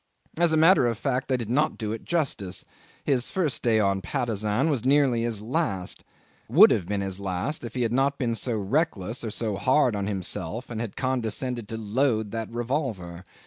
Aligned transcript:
As 0.35 0.51
a 0.51 0.57
matter 0.57 0.87
of 0.87 0.97
fact 0.97 1.31
I 1.31 1.37
did 1.37 1.51
not 1.51 1.77
do 1.77 1.91
it 1.91 2.05
justice; 2.05 2.65
his 3.03 3.29
first 3.29 3.61
day 3.61 3.77
in 3.77 4.01
Patusan 4.01 4.67
was 4.71 4.83
nearly 4.83 5.21
his 5.21 5.43
last 5.43 6.03
would 6.49 6.71
have 6.71 6.87
been 6.87 7.01
his 7.01 7.19
last 7.19 7.63
if 7.63 7.75
he 7.75 7.83
had 7.83 7.93
not 7.93 8.17
been 8.17 8.33
so 8.33 8.57
reckless 8.57 9.23
or 9.23 9.29
so 9.29 9.57
hard 9.57 9.95
on 9.95 10.07
himself 10.07 10.71
and 10.71 10.81
had 10.81 10.95
condescended 10.95 11.67
to 11.67 11.77
load 11.77 12.31
that 12.31 12.49
revolver. 12.49 13.23